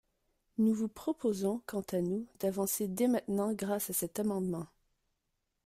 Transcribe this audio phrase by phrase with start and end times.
[0.57, 4.65] Nous vous proposons quant à nous d’avancer dès maintenant grâce à cet amendement.